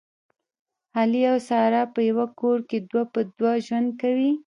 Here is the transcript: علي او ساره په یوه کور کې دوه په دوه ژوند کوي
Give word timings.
علي 0.99 1.21
او 1.31 1.37
ساره 1.49 1.81
په 1.93 1.99
یوه 2.09 2.25
کور 2.39 2.59
کې 2.69 2.77
دوه 2.89 3.03
په 3.13 3.19
دوه 3.37 3.53
ژوند 3.65 3.89
کوي 4.01 4.31